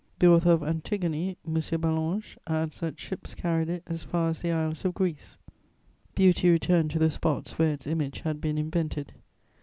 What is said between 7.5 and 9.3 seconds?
where its image had been invented.